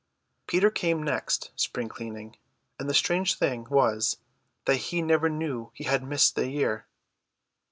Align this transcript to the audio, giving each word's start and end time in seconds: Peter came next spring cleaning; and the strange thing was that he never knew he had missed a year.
Peter 0.47 0.71
came 0.71 1.03
next 1.03 1.51
spring 1.55 1.87
cleaning; 1.87 2.35
and 2.79 2.89
the 2.89 2.93
strange 2.95 3.37
thing 3.37 3.67
was 3.69 4.17
that 4.65 4.77
he 4.77 4.99
never 4.99 5.29
knew 5.29 5.69
he 5.75 5.83
had 5.83 6.01
missed 6.01 6.35
a 6.39 6.47
year. 6.49 6.87